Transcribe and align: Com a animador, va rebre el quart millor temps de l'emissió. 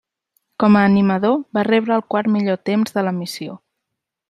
Com 0.61 0.77
a 0.79 0.85
animador, 0.91 1.35
va 1.59 1.65
rebre 1.67 1.95
el 1.97 2.03
quart 2.15 2.33
millor 2.39 2.59
temps 2.71 2.97
de 2.99 3.05
l'emissió. 3.09 3.61